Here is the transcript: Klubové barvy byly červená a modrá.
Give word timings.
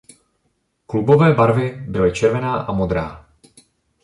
Klubové 0.85 1.33
barvy 1.33 1.85
byly 1.87 2.11
červená 2.13 2.55
a 2.61 2.71
modrá. 2.73 3.25